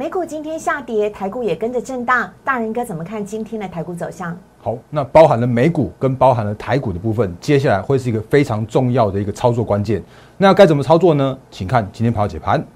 [0.00, 2.32] 美股今天下跌，台股也跟着震荡。
[2.42, 4.34] 大人哥怎么看今天的台股走向？
[4.62, 10.02] 好，那包含了美股跟包含了台股的部分，接下来会是一个非常重要的一个操作关键。
[10.38, 11.38] 那该怎么操作呢？
[11.50, 12.66] 请看今天盘后解盘。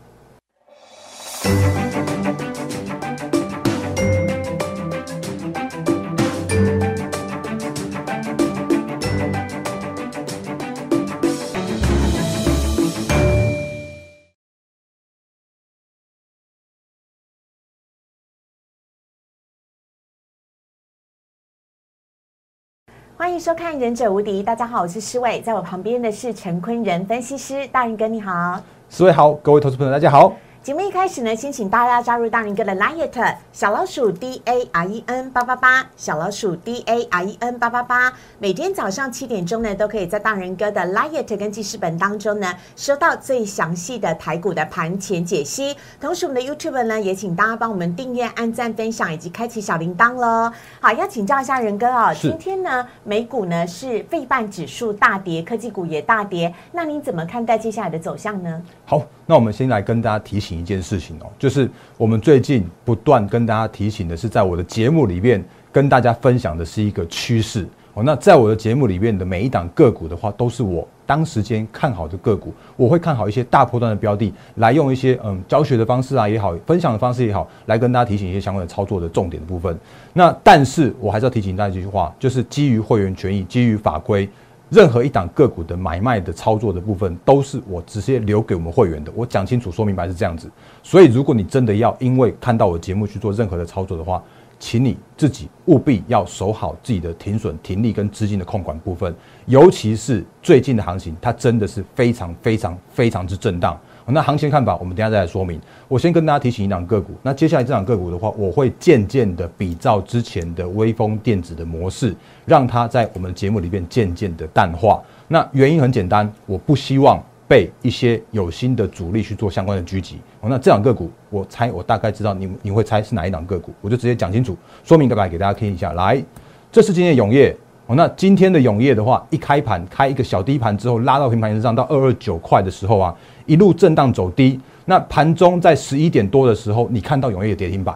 [23.35, 30.33] 欢迎收看《忍者无敌》，大家好，我是施伟，在我旁边的是陈坤仁分析师，大人哥你好，施伟好，各位投资朋友大家好。
[30.65, 41.37] 节目一开始呢，先请大家加入大林哥的 Liet 小老鼠 D A R E N 八八八，小老鼠 D A R E N 八八八，每天早上七点钟呢，都可以在大人哥的 Liet
[41.37, 45.77] 跟记事本当中呢，收到最详细的台股的盘前解析。
[46.01, 50.51] 同时，我们的 YouTube 呢，也请大家帮我们订阅、按赞、分享以及开启小铃铛喽。
[50.81, 58.63] 好，要请教一下仁哥哦，今天呢，美股呢是费半指数大跌，科技股也大跌，那您怎么看待接下来的走向呢？
[58.87, 68.03] 好，那我们先来跟大家提醒一件事情哦，就是我们最近不断跟大家提醒的是，在我的节目里面跟大家分享的是一个趋势哦。
[68.03, 79.79] 那在我的节目里面的每一档个股的话，都是我当时间看好的个股，我会看好一些大波段的标的，来用一些嗯教学的方式啊也好，分享的方式也好，来跟大家提醒一些相关的操作的重点的部分。
[80.13, 84.29] 那但是我还是要提醒大家一句话，就是基于会员权益，基于法规。
[84.71, 89.13] 任何一档个股的买卖的操作的部分，都是我直接留给我们会员的。
[89.15, 90.51] 我讲清楚、说明白是这样子。
[90.83, 94.23] 所以，如果你真的要因为看到我节目去做任何的操作的话，
[94.59, 99.15] 请你自己务必要守好自己的停损、停利跟资金的控管部分。
[99.47, 103.79] 尤其是最近的行情，它真的是非常、非常、非常之震荡。
[104.13, 105.61] 那行情看法，我们等下再来说明。
[105.89, 107.15] 我先跟大家提醒一档个股。
[107.23, 115.03] 那接下来这档个股的话，我会渐渐的比照之前的微风电子的模式，让它在我们节目里面渐渐的淡化。
[115.27, 120.19] 那原因很简单，我不希望被一些有心的主力去做相关的狙击。
[120.43, 124.55] 那这档个股，我猜我大概知道你你会猜是哪一档个股，我就直接讲清楚，
[124.85, 125.95] 说明白白给大家听一下。
[125.95, 126.23] 来，
[126.71, 127.57] 这是今天的永业。
[127.87, 133.15] 哦，那今天的永业的话，一开盘开一个小低盘之后，拉到平盘线上到二二九块的时候啊，
[133.45, 134.59] 一路震荡走低。
[134.87, 137.95] 那盘中在十一点多的时候，你看到永业跌停板，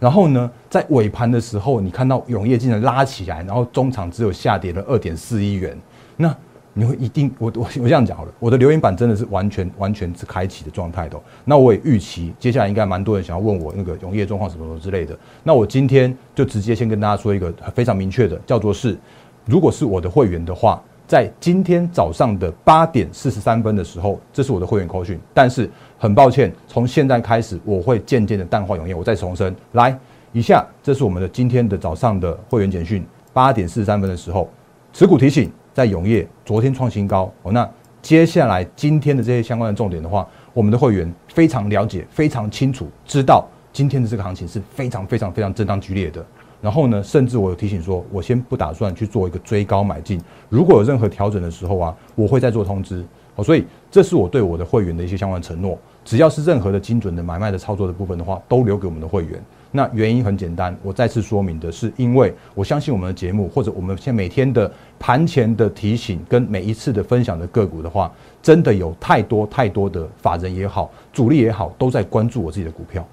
[0.00, 5.76] 然后呢，在尾盘的时候，你看到永业竟然拉起来，然后中场只有下跌了二点四亿元。
[6.16, 6.34] 那
[6.72, 11.20] 你会一定，我我我这样讲好了，我的留言板真的是完全完全是开启的状态的。
[11.44, 15.14] 那我也预期接下来应该蛮多人想要问我那个永业状况什么什么之类的。
[15.42, 18.96] 那我今天就直接先跟大家说一个非常明确的，叫做是。
[19.46, 25.16] 如果是我的会员的话，在今天早上的八点四十三分的时候，这是我的会员口讯。
[25.32, 28.92] 但是很抱歉，从现在开始，我会渐渐的淡化永业。
[28.92, 29.96] 我再重申，来，
[30.32, 34.50] 以下这是我们的今天的早上的会员简讯，八点四十三分的时候，
[34.92, 37.52] 持股提醒在永业昨天创新高哦。
[37.52, 37.68] 那
[38.02, 46.26] 接下来今天的这些相关的重点的话，我们的会员非常了解，非常清楚，知道今天的这个行情是非常非常非常震荡剧烈的。
[46.66, 50.20] 然后呢，甚至我有提醒说，我先不打算去做一个追高买进。
[50.48, 53.04] 如果有任何调整的时候啊，我会再做通知。
[53.36, 55.78] 好，所以这是我对我的会员的一些相关承诺。
[56.04, 59.40] 只要是任何的精准的买卖的操作的部分的话，都留给我们的会员。
[59.70, 64.68] 那原因很简单，我再次说明的是，因为我相信我们的节目或者我们现在每天的
[64.98, 68.10] 盘前的提醒跟每一次的分享的个股的话，
[68.42, 73.06] 真的有太多太多的法人也好，主力也好，都在关注我自己的股票。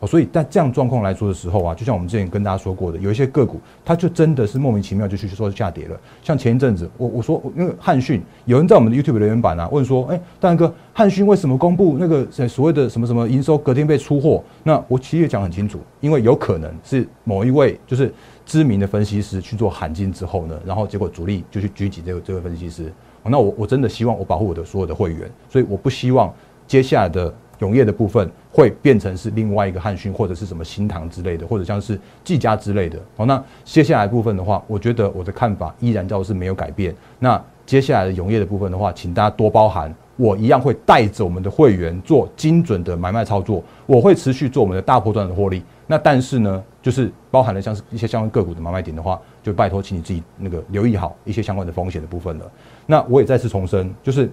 [0.00, 5.98] 哦，所以在这样状况来说的时候啊，就像我们之前跟大家说过的，有一些个股它就真的是莫名其妙就去说下跌了。
[6.22, 14.40] 像前一阵子，我我说那个汉讯，有人在我们的 YouTube 留言板啊问说，哎，大哥，汉讯为什么公布那个所谓的什么什么营收隔天被出货？
[14.62, 18.14] 那我其实也讲很清楚，因为有可能是某一位就是
[18.46, 22.92] 知名的分析师去做喊进之后呢，然后结果主力就去狙击这个这位分析师。
[23.24, 26.32] 那我我真的希望我保护我的所有的会员，所以我不希望
[26.68, 27.34] 接下来的。
[27.58, 32.98] 永业的部分会变成是另外一个汉讯或者是什么新唐之类的，或者像是技嘉之类的。
[33.16, 36.94] 好，那接下来部分的话，我觉得我的看法依然叫是没有改变。
[37.18, 45.62] 那接下来的永业的部分的话，请大家多包涵，我一样会带着我们的会员做精准的买卖操作，我会持续做我们的大波段的获利。
[45.86, 52.50] 那但是呢，就是包含了像是一些相关个股的买卖点的话，就拜托请你自己那个留意好一些相关的风险的部分了。
[52.86, 54.30] 那我也再次重申，就是。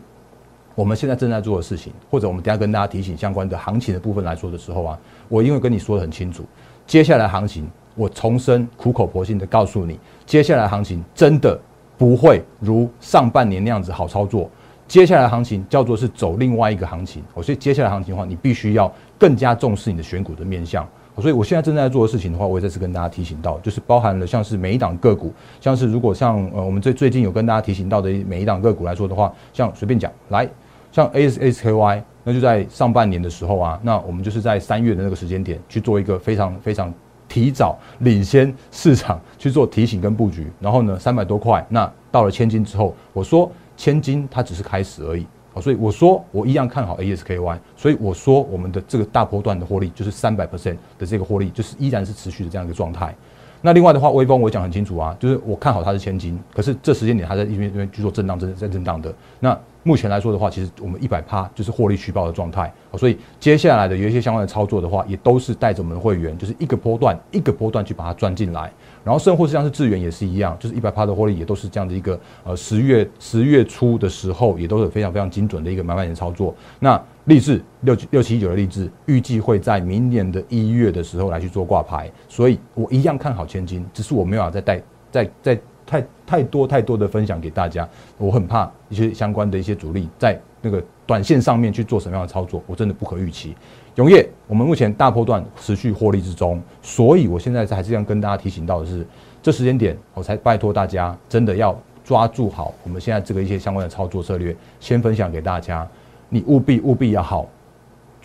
[0.75, 4.99] 我们现在正在做的事情，或者我们等下跟大家提醒相关的行情的部分来说的时候啊，
[5.29, 6.43] 我因为跟你说的很清楚，
[6.85, 11.57] 接下来行情，我重申苦口婆心的告诉你，接下来行情真的
[11.97, 14.49] 不会如上半年那样子好操作。
[14.87, 20.87] 接下来行情叫做是走另外一个行情，哦，所以接下来行情的话，你必须要更加重视你的选股的面向。
[21.17, 30.47] 所以我现在正在做的事情的话，我也再次跟大家提醒到，就是包含了像是每一档个股，像是如果像呃我们最最近有跟大家提醒到的每一档个股来说的话，像随便讲来，
[30.95, 36.93] 像 A S S K Y，那就在上半年的时候啊，那我们就是在三月的那个时间点去做一个非常非常
[37.27, 45.27] 提早领先市场去做提醒跟布局，然后呢三百多块，那到了千金之后，我说千金它只是开始而已。
[45.59, 53.13] 所以我说我一样看好 ASKY，所以我说我们的这个大波段的获利就是三百 percent 的这个获利，就是依然是持续的这样一个状态。
[53.61, 59.13] 那另外的话，微风我讲很清楚啊，就是我看好它是千金，可是这时间点还在因为因为去做震荡，在震荡的。
[59.41, 62.73] 那目前来说的话，其实我们一百趴就是获利虚报的状态。
[62.97, 68.71] 所以接下来的有一些相关的操作的话，也都是带着我们的会员，就是一个波段一个波段去把它赚进来。
[69.03, 76.55] 然后甚或是像是智源也是一样，就是一百趴的获利也都是这样的一个呃十月十月初的时候，也都是非常非常精准的一个买卖点操作。
[76.79, 84.81] 那励志六六七九的励志预计会在明年的一月的时候来去做挂牌，所以我一样看好千金，只是我没有再带
[85.11, 87.87] 再再太太多太多的分享给大家，
[88.17, 93.55] 我很怕一些相关的一些主力在那个短线上面去做什么样的操作，我真的不可预期。
[93.95, 99.05] 永业，我们目前大波段持续获利之中，所以我现在还是要跟大家提醒到的是，
[99.41, 105.87] 这时间点我才拜托大家真的要抓住好我们现在这个一些相关的操作策略，先分享给大家。
[106.27, 107.47] 你务必务必要好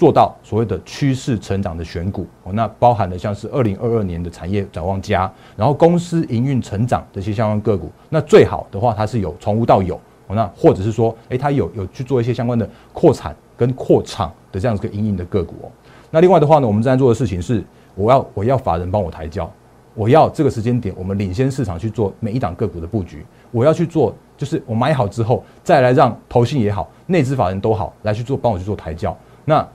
[0.00, 15.68] 做到所谓的趋势成长的选股哦，那包含的像是二零二二年的产业展望加，然后公司营运成长这些相关个股，那最好的话它是有从无到有哦，那或者是说，诶，它有有去做一些相关的扩产跟扩厂的这样子个营运的个股哦。
[16.10, 17.62] 那另外的话呢，我们正在做的事情是，
[17.94, 19.52] 我要我要法人帮我抬轿，
[19.94, 24.14] 我要这个时间点我们领先市场去做每一档个股的布局，我要去做。
[24.38, 29.14] 就是我买好之后，再来让投信也好，内资法人都好来去做，帮我去做抬轿。
[29.44, 29.68] 那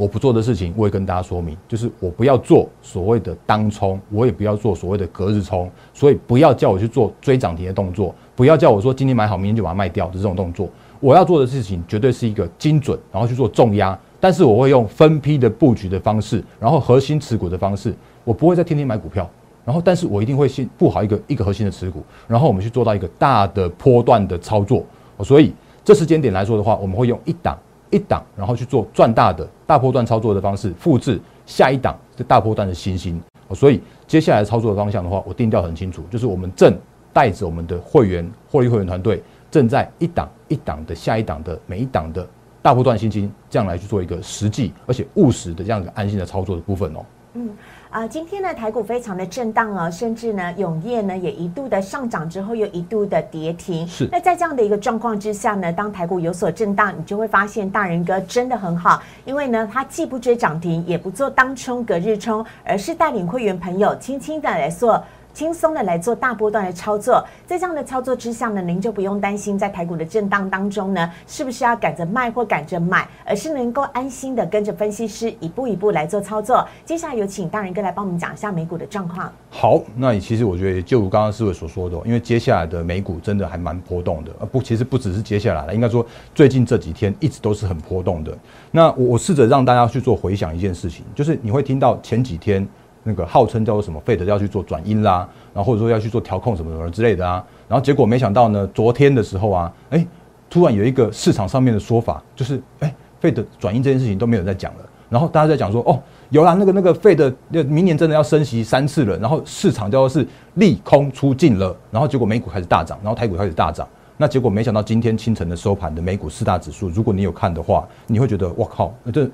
[0.00, 10.66] 我不做的事情，我也跟大家说明，就是我不要做所谓的当冲，我也不要做所谓的隔日冲，所以不要叫我去做追涨停的动作，不要叫我说今天买好，明天就把它卖掉的这种动作。
[11.00, 17.94] 我要做的事情绝对是一个精准，然后去做重压，但是我会用分批的布局的方式，然后核心持股的方式，
[18.24, 19.28] 我不会再天天买股票。
[19.66, 24.82] 然后，但是我一定会先布好一个一个核心的持股，然后我们去做到一个大的波段的操作。
[25.22, 25.52] 所以
[25.84, 27.58] 这时间点来说的话，我们会用一档
[27.90, 33.20] 一档，然后去做赚大的大波段操作的方式，复制下一档这大波段的新星。
[33.52, 36.76] 所以接下来操作的方向的话，我定调很清楚，就是我们正
[37.12, 42.26] 带着我们的会员获利会员团队，正在一档一档的下一档的每一档的
[42.62, 47.04] 大波段新星，这样来去做一个实际而且务实的这样一个安心的操作的部分哦。
[47.34, 47.48] 嗯。
[47.90, 53.84] 啊，今天呢台股非常的震荡哦，甚至呢永业呢也一度的上涨之后又一度的跌停。
[53.88, 54.08] 是。
[54.12, 65.02] 那在这样的一个状况之下呢，当台股有所震荡，你就会发现大人哥真的很好，因为呢他既不追涨停，也不做当冲隔日冲，而是带领会员朋友轻轻的来做。
[65.32, 76.66] 轻松的来做大波段的操作，在这样的操作之下呢，您就不用担心在台股的震荡当中呢，是不是要赶着卖或赶着买，而是能够安心的跟着分析师一步一步来做操作。
[76.84, 79.32] 接下来有请大人哥来帮我们讲一下美股的状况。
[79.48, 86.04] 好，那其实我觉得就如刚刚思伟所说的，因为接下来的美股真的还蛮波动的，呃不，其实不只是接下来了，应该说
[86.34, 88.36] 最近这几天一直都是很波动的。
[88.70, 92.66] 那我我试着让大家去做回想一件事情，就是你会听到前几天。
[93.02, 100.06] 那个号称叫做什么费德要去做转阴啦，然后或者说要去做调控什么什么之类的啊，然后结果没想到呢，昨天的时候啊，哎，
[100.50, 105.98] 突然有一个市场上面的说法，就是哎，费德转阴这件事情都没有在讲了，然后大家在讲说哦，
[106.28, 119.26] 有啦，那个那个费德要明年真的要升息三次了，然后市场叫做是利空出尽了，然后结果美股开始大涨，然后台股开始大涨，那结果没想到今天清晨的收盘的美股四大指数，如果你有看的话，你会觉得我靠，那这。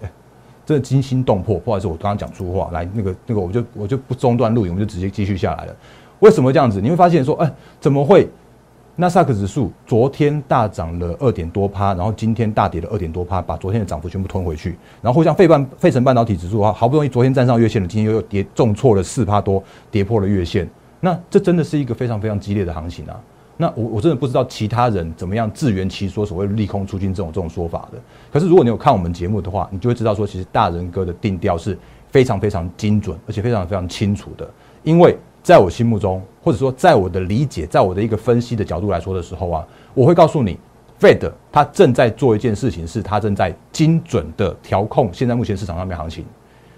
[0.66, 5.76] 真的惊心动魄，不好意思，我刚刚讲错话，来那个那个，我就我就不中断录影，我们就直接继续下来了。
[6.18, 6.80] 为什么这样子？
[6.80, 8.28] 你会发现说，哎，怎么会？
[8.98, 14.74] 纳萨克指数昨天大涨了二点多趴，然后今天大跌了二点多趴，把昨天的涨幅全部吞回去。
[15.02, 20.66] 然后像费半费城半导体指数啊，好不容易昨天站上月线了，今天又跌重挫了四趴多，跌破了月线。
[21.00, 23.20] 那这真的是一个非常非常激烈的行情啊！
[23.58, 27.98] 那我我真的不知道其他人怎么样自圆其说，所谓利空出尽这种这种说法的。
[28.30, 31.76] 可是如果你有看我们节目的话，你就会知道说，其实大人哥的定调是
[32.10, 34.46] 非常非常精准，而且非常非常清楚的。
[34.82, 40.58] 因为在我心目中，或者说在我的理解，在我的一个分析的角度来说的时候啊，我会告诉你
[41.00, 46.24] ，Fed 他正在做一件事情，是他正在精准的调控现在目前市场上面行情。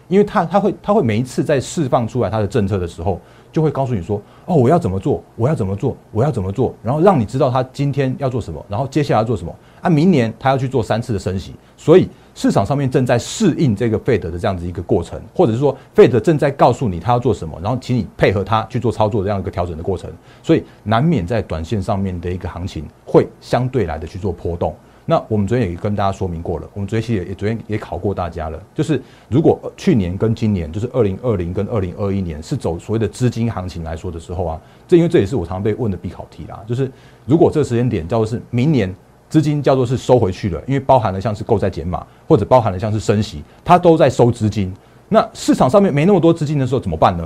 [0.07, 3.21] 因为它它会它会每一次在释放出来它的政策的时候，
[3.59, 9.53] 就会告诉你说，哦，我要怎么做，我要怎么做，我要怎么做，然后让你知道他今天要做什么，然后接下来要做什么。
[9.81, 20.09] 啊，明年他要去做三次的升息，所以市场上面正在适应这个费德的这样子一个过程，或者是说费德正在告诉你他要做什么，然后请你配合他去做操作这样一个调整的过程，
[20.41, 24.73] 所以难免在短线上面的一个行情会相对来的去做波动。
[25.11, 36.93] 那我们昨天也跟大家说明过了，我们昨天也也昨天也考过大家了，就是如果去年跟今年，就是二零二零跟二零二一年是走所谓的资金行情来说的时候啊，这因为这也是我常常被问的必考题啦，就是
[37.25, 38.95] 如果这个时间点叫做是明年
[39.31, 44.71] 资金叫做是收回去了，因为包含了像是购债减码或者包含了像是升息，它都在收资金，
[45.09, 47.25] 那市场上面没那么多资金的时候怎么办呢？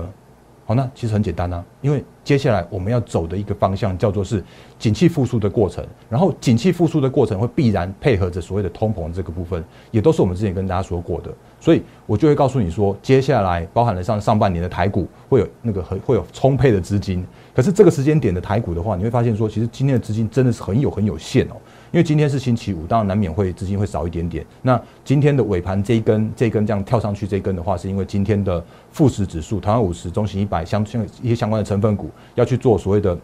[0.74, 4.42] 那其实很简单啊，因为接下来我们要走的一个方向叫做是
[4.78, 21.56] 景气复苏的过程，然后景气复苏的过程会必然配合着所谓的通膨这个部分，也都是我们之前跟大家说过的，所以我就会告诉你说，接下来包含了上上半年的台股会有那个很会有充沛的资金，可是这个时间点的台股的话，你会发现说，其实今天的资金真的是很有很有限哦。
[21.92, 24.44] 因为今天是星期五，当然难免会资金会少一点点。
[24.62, 33.16] 那今天的尾盘这一根这一根这样跳上去这一根的话，是因为今天的富时指数、台湾五十、中型一百相相一些相关的成分股要去做所谓的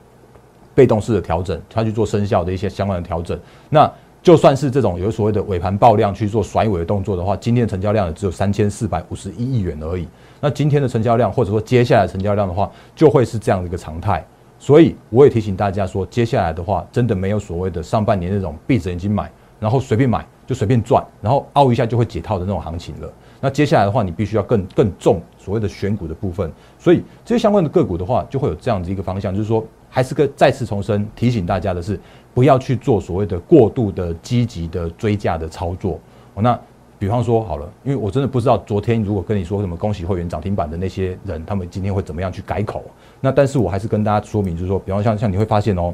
[0.75, 3.41] 被动式的调整，它去做生效的一些相关的调整。
[3.71, 3.91] 那
[4.23, 10.07] 就算是这种有所谓的尾盘爆量去做甩尾的动作的话，今天的成交量也只有三千四百五十一亿元而已。
[10.43, 14.23] 那今天的成交量或者说接下来成交量的话，就会是这样的一个常态。
[14.59, 23.13] 所以我也提醒大家说，接下来的话，真的没有所谓的上半年那种闭着眼睛买，然后随便买就随便赚，然后凹一下就会解套的那种行情了。
[23.41, 26.53] 那接下来的话，你必须要更更重所谓的选股的部分。
[26.77, 31.99] 所以这些相关的个股的话，就会有这样子一个方向，就是说，还是个再次重申提醒大家的是，
[32.35, 36.01] 不要去做所谓的过度的积极的追价的操作。
[36.41, 36.59] 那
[36.99, 42.83] 比方说好了，因为我真的不知道昨天如果跟你说什么恭喜会员涨停板的那些人，他们今天会怎么样去改口。
[43.21, 45.93] 那但是我还是跟大家说明，就是说，比方像像你会发现哦，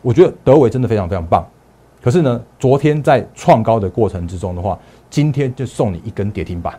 [0.00, 1.46] 我觉得德伟真的非常非常棒。
[2.00, 6.78] 可是呢，昨天在创高的过程之中的话，今天就送你一根跌停板，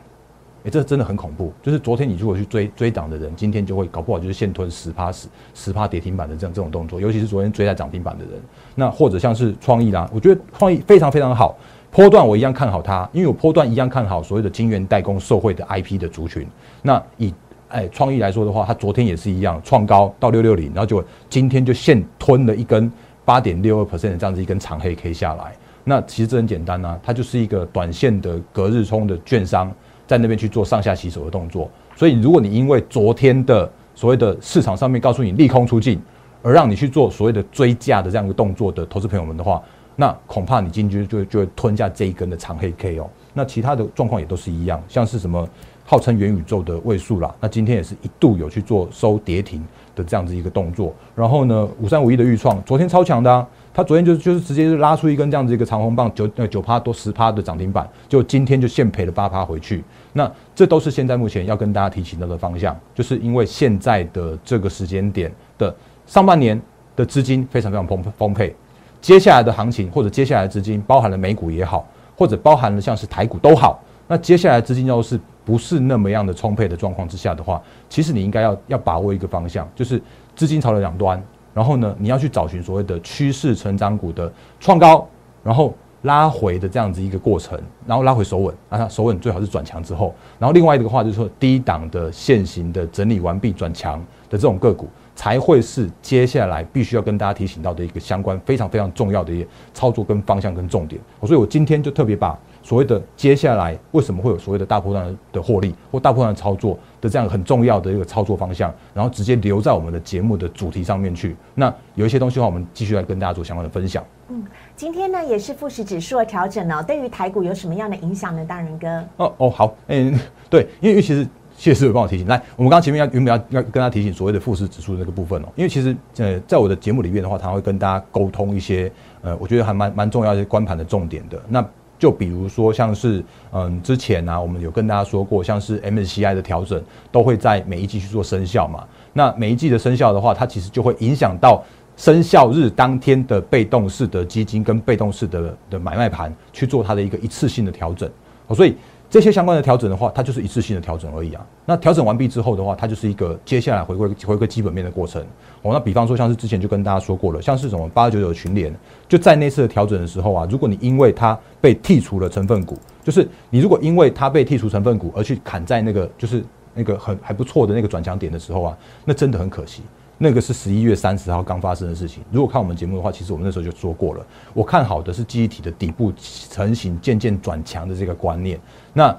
[0.65, 1.51] 哎，这真的很恐怖。
[1.61, 6.99] 就是昨天你如果去追追涨的人，今天就会搞不好就是现吞十趴十十趴跌停板的这样这种动作。
[7.01, 8.41] 尤其是昨天追在涨停板的人，
[8.75, 11.57] 那或者像是创意啦，我觉得创意非常非常好。
[11.91, 16.47] 波段我一样看好它，因为我波段一样看好所谓的晶圆代工受惠的 IP 的族群。
[16.81, 17.33] 那以
[17.69, 22.91] 哎，创意来说的话，它昨天也是一样创高到六六零，然后就今天就现吞了一根
[23.25, 25.53] 八点六二 percent 的这样子一根长黑 K 下来。
[25.83, 29.71] 那其实这很简单呐，它就是一个短线的隔日冲的券商
[30.07, 31.69] 在那边去做上下洗手的动作。
[31.95, 36.01] 所以如果你因为昨天的所谓的市场上面告诉你利空出尽，
[36.41, 39.61] 而让你去做所谓的追价的这样一个动作的投资朋友们的话，
[39.95, 43.09] 那恐怕你进去就就会吞下这一根的长黑 K 哦。
[43.33, 45.47] 那其他的状况也都是一样，像是什么？
[45.85, 49.61] 号称元宇宙的位数啦，那今天也是一度有去做收跌停
[49.95, 50.93] 的这样子一个动作。
[51.15, 59.83] 然后呢，五三五一的预创昨天超强的啊，它昨天就就是直接就拉出一根这样子一个长红棒，九呃九趴多十趴的涨停板，就今天就现赔了八趴回去。
[60.13, 66.59] 那这都是现在目前要跟大家提醒到的方向，就是因为现在的这个时间点的上半年
[66.95, 68.55] 的资金非常非常丰丰沛，
[69.01, 75.19] 接下来的行情或者接下来的资金包含了美股也好，或者包含了像是台股都好，那接下来资金要是。
[75.45, 80.01] 不是那么样的充沛的状况之下的话，其实你应该要要把握一个方向，就是
[80.37, 81.21] 资金朝的两端，
[81.53, 84.31] 然后呢，你要去找寻所谓的趋势成长股的
[84.61, 85.05] 创高，
[85.43, 101.01] 然后拉回的这样子一个过程，然后拉回首稳，啊，它首稳最好是转强之后，然后另外一个话就是说低档的现行的整理完毕转强的这种个股，才会是接下来必须要跟大家提醒到的一个相关非常非常重要的一些操作跟方向跟重点。
[101.19, 102.39] 所以我今天就特别把。
[102.63, 111.35] 所谓的接下来为什么会有所谓的大波段的获利或大波段操作的这样很重要的一个操作方向，然后直接留在我们的节目的主题上面去。
[111.53, 114.03] 那有一些东西的话，我们继续来跟大家做相关的分享。
[114.29, 114.43] 嗯，
[114.75, 118.45] 今天呢也是富时指数的调整哦，对于台股有什么样的影响呢？
[118.45, 119.03] 大人哥？
[119.17, 120.17] 哦哦好，嗯，
[120.49, 121.27] 对，因为其实
[121.57, 128.89] 谢师傅帮我提醒，来，我们刚刚前面要原本要要跟他提醒所谓的富时指数那个部分哦，因为其实呃在我的节目里面的话，他会跟大家沟通一些
[129.21, 131.39] 呃，我觉得还蛮蛮重要一些观盘的重点的。
[131.49, 131.63] 那
[132.03, 136.83] 就比如说，像是嗯，之前呢，我们有跟大家说过，像是 MSCI 的调整
[137.13, 138.83] 都会在每一季去做生效嘛。
[139.13, 141.63] 那每一季的生效的话，它其实就会影响到
[141.95, 148.11] 生效日当天的被动式的基金跟被动式的的买卖盘去做它的一个一次性的调整。
[148.53, 148.75] 所以。
[149.13, 151.45] 这些相关的调整的话，它就是一次性的调整而已啊。
[151.67, 155.21] 那调整完毕之后的话，它就是一个接下来回归回归基本面的过程。
[155.61, 158.73] 哦，那比方说像是之前就跟大家说过了，像是什么八九九的群联，
[159.07, 166.43] 就在那次的调整的时候啊，如果你因为它被剔除了成分股，就是你如果因为它被剔除成分股而去砍在那个就是
[166.73, 169.83] 那个很还不错的那个转强点的时候啊，那真的很可惜。
[170.23, 172.23] 那个是十一月三十号刚发生的事情。
[172.31, 174.25] 如果看我们节目的话，其实我们那时候就说过了。
[174.53, 176.13] 我看好的是记忆体的底部
[176.49, 178.57] 成型、渐渐转强的这个观念。
[178.93, 179.13] 那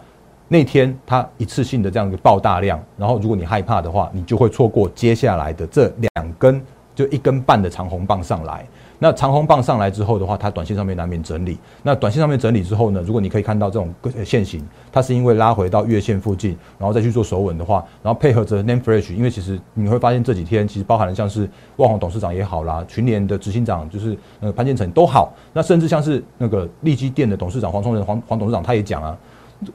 [0.48, 6.58] 那天它一次性的这样一个爆大量，然后如果你害怕的话，你就会错过接下来的这两根
[6.94, 8.66] 就一根半的长红棒上来。
[8.98, 11.58] 那长红棒上来之后的话，它短线上面难免整理。
[11.82, 13.92] 那短线上面整理之后呢，如果你可以看到这种
[14.24, 29.18] 线型，它是因为拉回到月线附近，然后再去做手稳的话，然后配合着 Name Fresh，因为其实你会发现这几天其实包含了像是万宏董事长也好啦，群联的执行长就是呃潘建成都好，那甚至像是那个利基店的董事长黄崇仁黄黄董事长他也讲啊，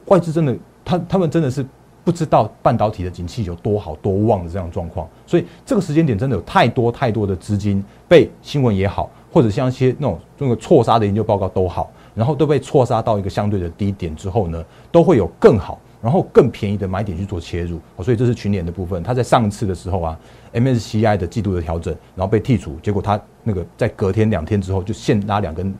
[0.06, 1.64] 外资真的他他们真的是。
[2.10, 17.78] 不知道半导体的景气有多好多旺的这样状况，所以这个时间点真的有太多太多的资金被新闻也好，或者像一些那种那个错杀的研究报告都好，然后都被错杀到一个相对的低点之后呢，都会有更好，然后更便宜的买点去做切入。
[18.02, 20.18] 所以这是群联的部分，它在上次的时候啊
[20.52, 25.72] ，MSCI 的季度的调整，然后被剔除，结果它那个在隔天两天之后就现拉两根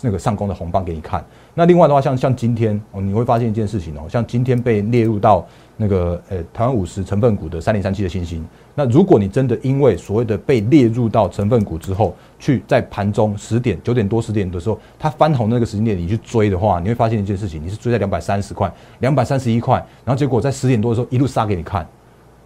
[0.00, 1.24] 那个上攻的红棒给你看。
[1.54, 5.46] 那另外的话，像像今天哦，你会发现一件事情哦，像今天被列入到。
[5.80, 21.86] 那个呃，台湾五十成分股的三零三七的星星，那如果你真的因为所谓的被列入到成分股之后，去在盘中十点九点多十点的时候，它翻红那个时间点你去追的话，你会发现一件事情，你是追在两百三十块、两百三十一块，然后结果在十点多的时候一路杀给你看。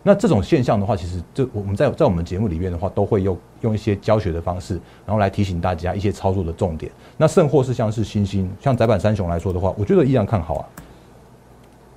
[0.02, 4.75] 那这种现象的话，其实就我们在在我们节目里面的话，都会用用一些教学的方式，
[5.06, 6.90] 然后来提醒大家一些操作的重点。
[7.16, 10.64] 那甚或是像是星星，像窄板三雄来说的话，我觉得依然看好啊。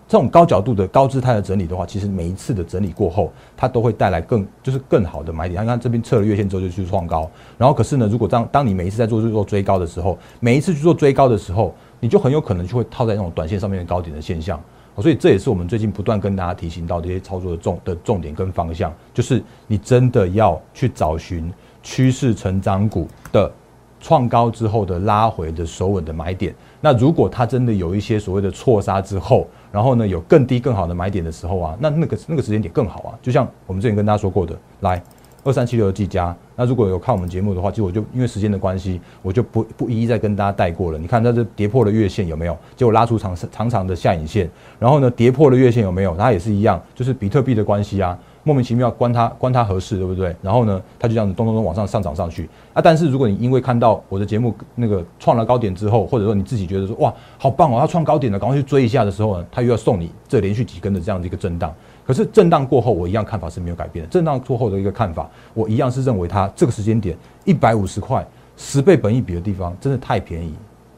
[0.07, 5.63] 这种高角度的高姿态的整理的话，其实每一次的整理过后，它都会带来更就是更好的买点。
[5.63, 14.61] 你看这边测了月线之后就去创高，然后可是呢，如果当当你每一次在做做追高的时候，每一次去做追高的时候，你就很有可能就会套在那种短线上面的高点的现象。
[15.01, 21.51] 所以这也是我们最近不断跟大家提醒到这些操作的重的重点跟方向，就是你真的要去找寻
[21.83, 23.51] 趋势成长股的
[23.99, 26.53] 创高之后的拉回的首稳的买点。
[26.79, 33.19] 那如果它真的有一些所谓的错杀之后，然后呢，有更低更好的买点的时候啊，那那个那个时间点更好啊。
[33.21, 35.01] 就像我们之前跟大家说过的，来
[35.43, 40.97] 二三七六的技嘉，那如果有看我们节目的话，其实我就因为时间的关系，我就不不一一再跟大家带过了。
[40.97, 42.57] 你看它这跌破了月线有没有？
[42.75, 46.15] 结果拉出长长长的下影线，然后呢跌破了月线有没有？
[46.15, 48.17] 它也是一样，就是比特币的关系啊。
[48.43, 50.35] 莫名其妙关它关它合适，对不对？
[50.39, 52.81] 然后呢，它就这样子咚咚咚往上上涨上去啊！
[52.81, 61.73] 但是如果你因为看到我的节目那个创了高点之后，或者说你自己觉得说哇好棒哦，要创高点了，赶快去追一下的时候呢，它又要送你这连续几根的这样的一个震荡。
[62.05, 64.11] 可是震荡过后，我一样看法是没有改变的。
[64.11, 70.53] 震荡过后的一个看法，我一样是认为它这个时间点一百五十块十倍本益比的地方，真的太便宜。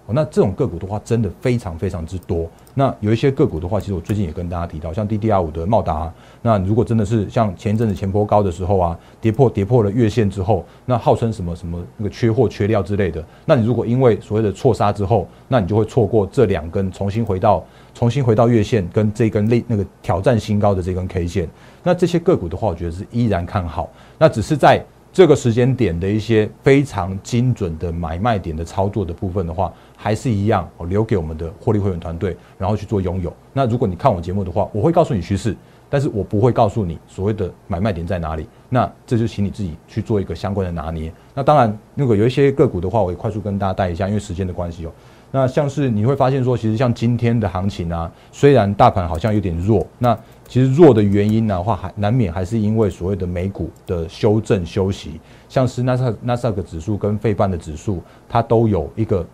[0.09, 2.49] 那这种个股的话，真的非常非常之多。
[2.79, 6.13] 那有一些个股的话，其实我最近也跟大家提到，像 DDR 五的茂达。
[6.43, 21.49] 那如果真的是像前一阵子前波高的时候啊，跌破跌破了月线之后，那号称什么什么那个缺货缺料之类的，那你如果因为所谓的错杀之后，那你就会错过这两根重新回到重新回到月线跟这根类那个挑战新高的这根 K 线。
[21.81, 23.89] 那这些个股的话，我觉得是依然看好。
[24.19, 24.85] 那只是在。
[25.17, 33.33] 这个时间点的一些非常精准的买卖点的操作的部分的话，还是一样，留给我们的获利会员团队，然后去做拥有。
[33.51, 35.57] 那如果你看我节目的话，我会告诉你趋势，
[35.89, 38.47] 但是我不会告诉你所谓的买卖点在哪里。
[38.69, 41.11] 那这就请你自己去做一个相关的拿捏。
[41.33, 44.91] 那当然，如果有一些个股的话，我也快速跟大家带一下，因为时间的关系哦。
[45.31, 50.17] 那像是你会发现说，其实像今天的行情啊，虽然大盘好像有点弱，那。
[50.49, 59.27] 其实弱的原因的话，还难免还是因为所谓的美股的修正休息，像是纳斯纳斯达克指数跟费半的指数，它都有一个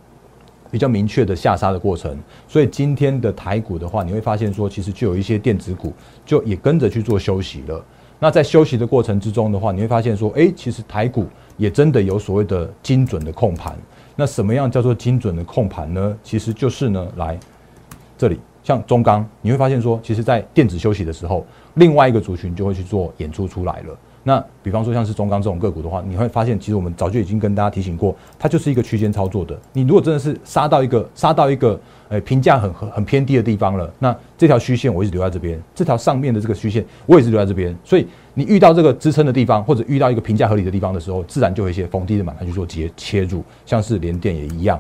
[0.71, 2.17] 比较明确的下杀的过程。
[2.47, 5.93] 所以今天的台股的话，你会发现说，其实就有一些电子股
[6.25, 7.86] 就也跟着去做休息了。
[8.17, 11.27] 那在休息的过程之中的话，你会发现说，哎，其实台股
[11.58, 13.77] 也真的有所谓的精准的控盘。
[14.15, 16.17] 那什么样叫做精准的控盘呢？
[16.23, 17.39] 其实就是呢，来
[18.17, 18.39] 这里。
[18.63, 23.97] 像中钢，你会发现说，其实，在电子休息的时候，另外一个族群就会去做演出出来了。
[24.23, 29.60] 那比方说，像是中钢这种个股的话，你会发现，其实我们早就已经跟大家提醒过，它就是一个区间操作的。
[29.73, 37.76] 你如果真的是杀到一个杀到一个，呃，评价很很很偏低的地方了，那这条虚线我一直留在这边，这条上面的这个虚线我也是留在这边。
[37.84, 44.79] 所以你遇到这个支撑的地方，或者遇到一个评价合理的地方的时候，自然就有一些逢低的买盘去做接切入，像是连电也一样，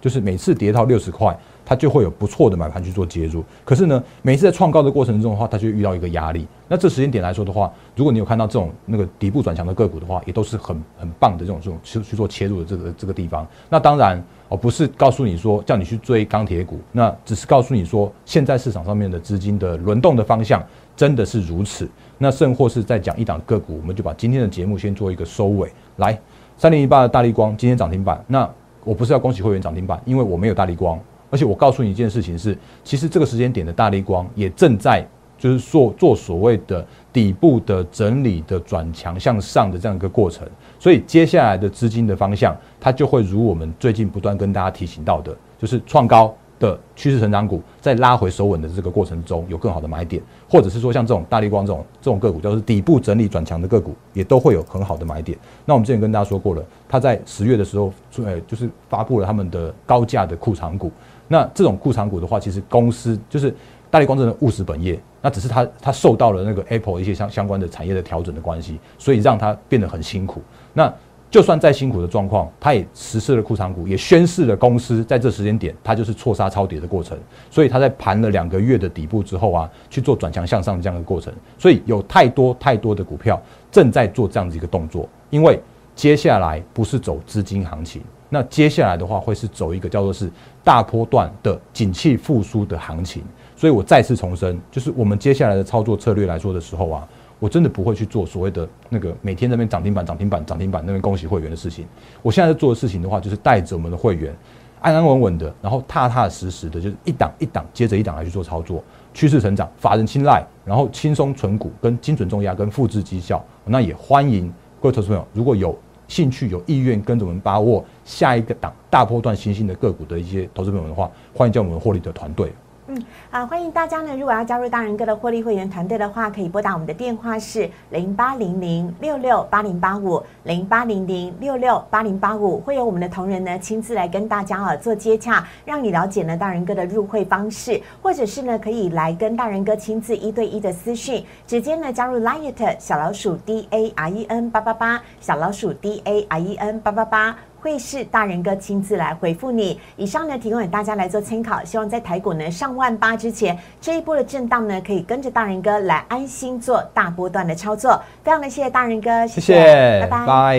[0.00, 1.38] 就是每次跌到六十块。
[1.68, 6.48] 它就会有不错的买盘去做介入，可是呢，每次在创高的过程中的话，它就遇到一个压力。
[6.66, 13.46] 那这时间点来说的话，如果你有看到这种那个底部转强的个股的话，也都是很很棒的这种这种去去做切入的这个这个地方。
[13.68, 20.64] 那当然哦，不是告诉你说叫你去追钢铁股，那只是告诉你说现在市场上面的资金的轮动的方向
[20.96, 21.86] 真的是如此。
[22.18, 25.72] 那甚或是在讲一档个股，我们就把今天的节目先做一个收尾。
[25.96, 26.18] 来，
[26.56, 28.48] 三零一八的大力光今天涨停板，那
[28.84, 31.00] 我不是要恭喜会员涨停板，因为我没有大力光，
[31.30, 35.06] 而且我告诉你一件事情是，其实这个时间点的大力光也正在。
[35.38, 40.44] 就是做做所谓的底部的整理的转强向上的这样一个过程，
[40.80, 55.38] 所以接下来的资金的方向，它就会如我们最近不断跟大家提醒到的，就是创高的趋势成长股在拉回收稳的这个过程中有更好的买点，或者是说像这种大力光这种这种个股，就是底部整理转强的个股，也都会有很好的买点。
[55.64, 57.92] 那我们之前跟大家说过了，他在十月的时候，
[58.24, 60.90] 呃，就是发布了他们的高价的库藏股。
[61.28, 63.54] 那这种库藏股的话，其实公司就是
[63.90, 64.98] 大力光真的务实本业。
[65.20, 70.40] 那只是它，它受到了那个 Apple 一些相相关的产业的调整的关系，所以让它变得很辛苦。
[70.72, 70.92] 那
[71.30, 77.18] 就算再辛苦的状况，它也实施了库藏股，也宣示了公司在这时间点它就是错杀超跌的过程。
[77.50, 81.32] 所以它在盘了两个月的底部之后啊，去做转强向上这样的过程。
[81.58, 85.60] 所以有太多太多的股票正在做这样子一个动作，因为
[85.94, 90.30] 接下来不是走资金行情，那接下来的话会是走一个叫做是
[90.64, 93.22] 大波段的景气复苏的行情。
[93.54, 101.86] 所以我再次重申，就是我们接下来的操作策略来说的时候啊，我真的不会去做所谓的那个每天那边涨停板、涨停板、涨停板那边恭喜会员的事情。
[102.22, 104.36] 我现在在做的事情的话，就是带着我们的会员
[104.80, 108.82] 安安稳稳的，然后踏踏实实的，就是一档一档接着一档来去做操作，
[109.14, 113.44] 趋势成长、法人青睐，然后轻松存股、跟精准重压、跟复制绩效。
[113.64, 122.52] 那也欢迎各位投资朋友，如果有兴趣、有意愿跟着我们把握下一个档大波段新兴的个股的一些投资朋友的话，欢迎加入我们获利的团队。
[122.90, 124.16] 嗯，好，欢迎大家呢。
[124.16, 147.36] 如果要加入大人哥的获利会员团队的话，可以拨打我们的电话是零八零零六六八零八五零八零零六六八零八五，会有我们的同仁呢亲自来跟大家啊做接洽，让你了解呢大人哥的入会方式，或者是呢可以来跟大人哥亲自一对一的私讯，直接呢加入 Liet 小老鼠 D A R E N 八八八小老鼠 D A R E N 八八八。
[147.60, 149.80] 会是大人哥亲自来回复你。
[149.96, 151.64] 以上呢，提供给大家来做参考。
[151.64, 158.00] 希望在台股呢上万八之前，这一波的震荡呢，可以跟着大人哥来安心做大波段的操作。
[158.22, 160.58] 非常的谢谢大人哥，谢谢，拜拜。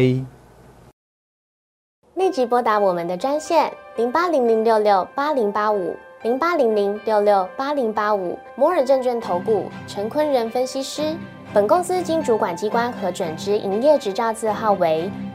[2.15, 11.15] 立即拨打我们的专线零八零零六六八零八五零八零零六六八零八五摩尔证券投顾陈坤仁分析师。
[11.51, 15.09] 本公司经主管机关核准之营业执照字号为